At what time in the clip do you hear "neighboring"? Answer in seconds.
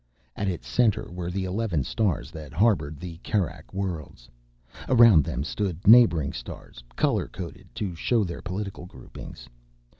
5.85-6.33